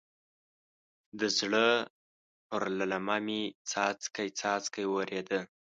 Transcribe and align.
د 1.19 1.21
زړه 1.37 1.67
پر 2.49 2.63
للمه 2.77 3.17
مې 3.25 3.41
څاڅکی 3.69 4.27
څاڅکی 4.39 4.85
ورېده. 4.93 5.39